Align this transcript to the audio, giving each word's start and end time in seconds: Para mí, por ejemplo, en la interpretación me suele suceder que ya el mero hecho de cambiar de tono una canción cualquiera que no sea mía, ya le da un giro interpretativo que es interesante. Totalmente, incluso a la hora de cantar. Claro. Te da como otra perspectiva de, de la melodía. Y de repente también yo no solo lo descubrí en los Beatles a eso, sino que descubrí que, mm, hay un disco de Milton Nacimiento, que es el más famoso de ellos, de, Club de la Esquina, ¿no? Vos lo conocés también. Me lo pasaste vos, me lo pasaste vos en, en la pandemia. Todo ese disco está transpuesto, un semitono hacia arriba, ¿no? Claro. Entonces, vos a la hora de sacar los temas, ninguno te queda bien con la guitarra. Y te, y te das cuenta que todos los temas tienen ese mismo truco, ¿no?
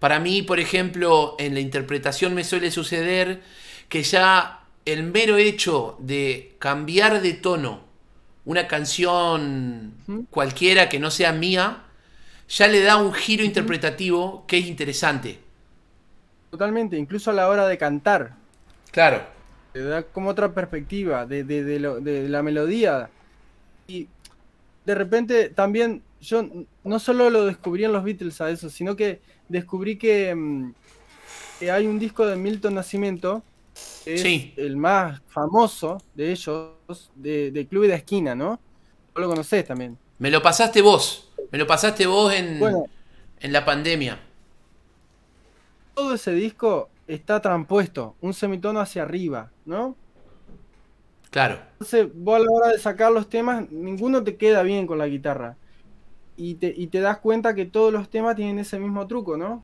Para 0.00 0.18
mí, 0.18 0.42
por 0.42 0.58
ejemplo, 0.58 1.36
en 1.38 1.54
la 1.54 1.60
interpretación 1.60 2.34
me 2.34 2.42
suele 2.42 2.70
suceder 2.70 3.42
que 3.88 4.02
ya 4.02 4.64
el 4.86 5.04
mero 5.04 5.36
hecho 5.36 5.96
de 6.00 6.56
cambiar 6.58 7.20
de 7.20 7.34
tono 7.34 7.84
una 8.46 8.66
canción 8.66 9.92
cualquiera 10.30 10.88
que 10.88 10.98
no 10.98 11.10
sea 11.10 11.32
mía, 11.32 11.84
ya 12.48 12.66
le 12.66 12.80
da 12.82 12.96
un 12.96 13.12
giro 13.12 13.44
interpretativo 13.44 14.44
que 14.46 14.58
es 14.58 14.66
interesante. 14.66 15.38
Totalmente, 16.50 16.96
incluso 16.96 17.30
a 17.30 17.34
la 17.34 17.48
hora 17.48 17.68
de 17.68 17.76
cantar. 17.76 18.34
Claro. 18.90 19.22
Te 19.74 19.84
da 19.84 20.02
como 20.02 20.30
otra 20.30 20.52
perspectiva 20.52 21.26
de, 21.26 21.44
de 21.44 22.28
la 22.28 22.42
melodía. 22.42 23.10
Y 23.86 24.08
de 24.86 24.94
repente 24.94 25.50
también 25.50 26.02
yo 26.20 26.48
no 26.84 26.98
solo 26.98 27.30
lo 27.30 27.46
descubrí 27.46 27.84
en 27.84 27.92
los 27.92 28.04
Beatles 28.04 28.40
a 28.40 28.50
eso, 28.50 28.70
sino 28.70 28.96
que 28.96 29.20
descubrí 29.48 29.96
que, 29.96 30.34
mm, 30.34 30.72
hay 31.70 31.86
un 31.86 31.98
disco 31.98 32.26
de 32.26 32.36
Milton 32.36 32.74
Nacimiento, 32.74 33.42
que 34.04 34.14
es 34.14 34.58
el 34.58 34.76
más 34.76 35.20
famoso 35.28 36.02
de 36.14 36.32
ellos, 36.32 37.10
de, 37.14 37.66
Club 37.68 37.82
de 37.82 37.88
la 37.88 37.96
Esquina, 37.96 38.34
¿no? 38.34 38.60
Vos 39.14 39.22
lo 39.22 39.28
conocés 39.28 39.66
también. 39.66 39.96
Me 40.18 40.30
lo 40.30 40.42
pasaste 40.42 40.82
vos, 40.82 41.30
me 41.50 41.58
lo 41.58 41.66
pasaste 41.66 42.06
vos 42.06 42.32
en, 42.32 42.60
en 43.40 43.52
la 43.52 43.64
pandemia. 43.64 44.20
Todo 45.94 46.14
ese 46.14 46.32
disco 46.32 46.88
está 47.06 47.40
transpuesto, 47.40 48.16
un 48.20 48.32
semitono 48.32 48.80
hacia 48.80 49.02
arriba, 49.02 49.50
¿no? 49.64 49.96
Claro. 51.30 51.60
Entonces, 51.72 52.08
vos 52.12 52.36
a 52.36 52.38
la 52.40 52.50
hora 52.50 52.68
de 52.68 52.78
sacar 52.78 53.12
los 53.12 53.28
temas, 53.28 53.70
ninguno 53.70 54.22
te 54.22 54.36
queda 54.36 54.62
bien 54.62 54.86
con 54.86 54.98
la 54.98 55.06
guitarra. 55.06 55.56
Y 56.42 56.54
te, 56.54 56.72
y 56.74 56.86
te 56.86 57.00
das 57.00 57.18
cuenta 57.18 57.54
que 57.54 57.66
todos 57.66 57.92
los 57.92 58.08
temas 58.10 58.34
tienen 58.34 58.58
ese 58.58 58.78
mismo 58.80 59.06
truco, 59.06 59.36
¿no? 59.36 59.58